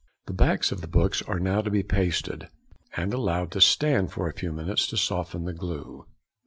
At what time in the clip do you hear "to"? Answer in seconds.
1.61-1.69, 3.51-3.61, 4.87-4.97